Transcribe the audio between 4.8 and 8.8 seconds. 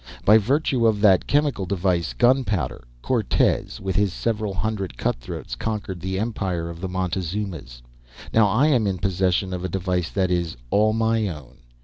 cut throats conquered the empire of the Montezumas. Now I